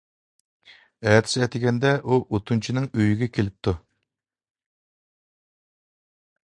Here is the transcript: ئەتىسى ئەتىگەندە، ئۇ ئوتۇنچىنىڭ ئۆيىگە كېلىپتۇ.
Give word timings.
ئەتىسى 1.11 1.43
ئەتىگەندە، 1.45 1.91
ئۇ 2.13 2.17
ئوتۇنچىنىڭ 2.37 2.89
ئۆيىگە 3.03 3.29
كېلىپتۇ. 3.35 3.77